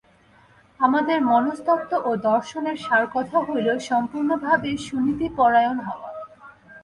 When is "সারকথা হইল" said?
2.77-3.67